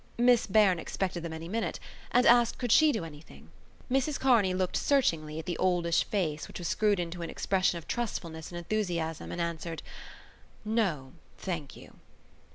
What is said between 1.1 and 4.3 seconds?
them any minute and asked could she do anything. Mrs